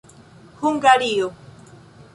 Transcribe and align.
Hungario. 0.61 1.25